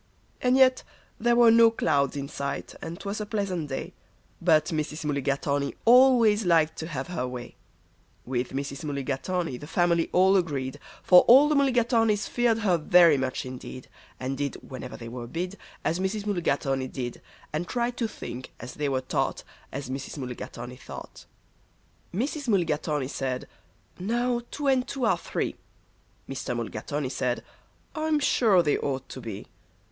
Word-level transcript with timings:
And 0.41 0.57
yet 0.57 0.81
there 1.19 1.35
were 1.35 1.51
no 1.51 1.69
clouds 1.69 2.17
in 2.17 2.27
sight, 2.27 2.73
and 2.81 2.99
'twas 2.99 3.21
a 3.21 3.25
pleasant 3.27 3.69
day, 3.69 3.93
But 4.41 4.65
Mrs. 4.69 5.05
Mulligatawny 5.05 5.75
always 5.85 6.43
liked 6.43 6.75
to 6.79 6.87
have 6.87 7.09
her 7.09 7.27
way. 7.27 7.55
With 8.25 8.49
Mrs. 8.51 8.83
Mulligatawny 8.83 9.57
the 9.57 9.67
family 9.67 10.09
all 10.11 10.35
agreed, 10.37 10.79
For 11.03 11.21
all 11.27 11.47
the 11.49 11.53
Mulligatawnys 11.55 12.27
feared 12.27 12.57
her 12.65 12.79
very 12.79 13.15
much 13.15 13.45
indeed, 13.45 13.89
And 14.19 14.39
did, 14.39 14.55
whenever 14.67 14.97
they 14.97 15.07
were 15.07 15.27
bid, 15.27 15.55
As 15.85 15.99
Mrs. 15.99 16.25
Mulligatawny 16.25 16.87
did, 16.87 17.21
And 17.53 17.67
tried 17.67 17.95
to 17.97 18.07
think, 18.07 18.51
as 18.59 18.73
they 18.73 18.89
were 18.89 19.01
taught, 19.01 19.43
As 19.71 19.87
Mrs. 19.87 20.17
Mulligatawny 20.17 20.77
thought. 20.77 21.25
Mrs. 22.11 22.47
Mulligatawny 22.47 23.07
said, 23.07 23.47
"Now 23.99 24.41
two 24.49 24.65
and 24.65 24.87
two 24.87 25.05
are 25.05 25.15
three." 25.15 25.57
Mr. 26.27 26.57
Mulligatawny 26.57 27.09
said, 27.09 27.43
"I'm 27.93 28.19
sure 28.19 28.63
they 28.63 28.79
ought 28.79 29.07
to 29.09 29.21
be." 29.21 29.45